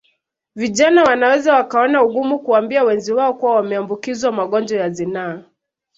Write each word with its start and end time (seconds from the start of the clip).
Vijana 0.55 1.03
wanaweza 1.03 1.53
wakaona 1.53 2.03
ugumu 2.03 2.39
kuwaambia 2.39 2.83
wenzi 2.83 3.13
wao 3.13 3.33
kuwa 3.33 3.55
wameambukizwa 3.55 4.31
magonjwa 4.31 4.79
ya 4.79 4.89
zinaa 4.89 5.43